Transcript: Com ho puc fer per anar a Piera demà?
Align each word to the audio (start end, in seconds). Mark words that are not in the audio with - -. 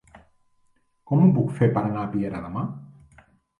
Com 1.11 1.21
ho 1.27 1.29
puc 1.37 1.53
fer 1.61 1.69
per 1.77 1.85
anar 1.91 2.07
a 2.07 2.09
Piera 2.17 2.43
demà? 2.49 2.67